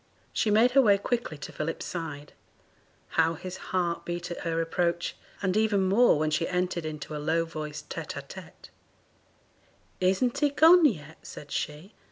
She 0.33 0.49
made 0.49 0.71
her 0.71 0.81
way 0.81 0.97
quickly 0.97 1.37
to 1.37 1.51
Philip's 1.51 1.85
side; 1.85 2.33
how 3.09 3.35
his 3.35 3.57
heart 3.69 4.03
beat 4.03 4.31
at 4.31 4.39
her 4.39 4.59
approach! 4.59 5.15
and 5.43 5.55
even 5.55 5.83
more 5.83 6.17
when 6.17 6.31
she 6.31 6.47
entered 6.47 6.87
into 6.87 7.15
a 7.15 7.21
low 7.21 7.45
voiced 7.45 7.87
tete 7.91 8.15
a 8.15 8.23
tete. 8.23 8.71
'Isn't 9.99 10.39
he 10.39 10.49
gone 10.49 10.85
yet?' 10.85 11.19
said 11.21 11.51
she. 11.51 11.93